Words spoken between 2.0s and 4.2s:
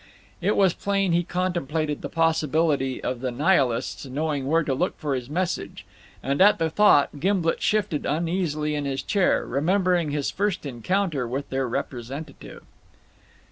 the possibility of the Nihilists